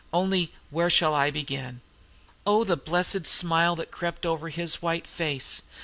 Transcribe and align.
Only, 0.11 0.51
where 0.71 0.89
shall 0.89 1.13
I 1.13 1.29
begin?' 1.29 1.79
"Oh, 2.47 2.63
the 2.63 2.75
blessed 2.75 3.27
smile 3.27 3.75
that 3.75 3.91
crept 3.91 4.25
over 4.25 4.49
his 4.49 4.81
white 4.81 5.05
face! 5.05 5.61